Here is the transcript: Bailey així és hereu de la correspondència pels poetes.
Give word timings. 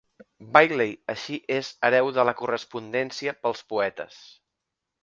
Bailey 0.55 0.95
així 1.13 1.37
és 1.57 1.69
hereu 1.91 2.11
de 2.17 2.27
la 2.31 2.35
correspondència 2.41 3.39
pels 3.45 3.65
poetes. 3.75 4.23